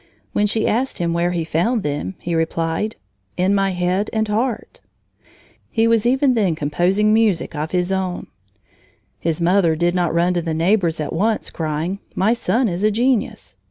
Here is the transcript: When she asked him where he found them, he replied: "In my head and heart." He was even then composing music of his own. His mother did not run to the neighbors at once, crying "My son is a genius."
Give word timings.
When 0.33 0.47
she 0.47 0.67
asked 0.67 0.97
him 0.97 1.13
where 1.13 1.29
he 1.29 1.43
found 1.43 1.83
them, 1.83 2.15
he 2.17 2.33
replied: 2.33 2.95
"In 3.37 3.53
my 3.53 3.69
head 3.69 4.09
and 4.11 4.27
heart." 4.27 4.81
He 5.69 5.87
was 5.87 6.07
even 6.07 6.33
then 6.33 6.55
composing 6.55 7.13
music 7.13 7.53
of 7.53 7.69
his 7.69 7.91
own. 7.91 8.25
His 9.19 9.39
mother 9.39 9.75
did 9.75 9.93
not 9.93 10.11
run 10.11 10.33
to 10.33 10.41
the 10.41 10.55
neighbors 10.55 10.99
at 10.99 11.13
once, 11.13 11.51
crying 11.51 11.99
"My 12.15 12.33
son 12.33 12.67
is 12.67 12.83
a 12.83 12.89
genius." 12.89 13.57